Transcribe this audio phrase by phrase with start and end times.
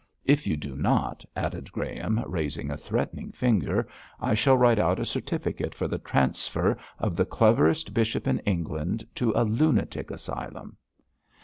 [0.25, 3.87] If you do not,' added Graham, raising a threatening finger,
[4.19, 9.05] 'I shall write out a certificate for the transfer of the cleverest bishop in England
[9.17, 10.77] to a lunatic asylum.'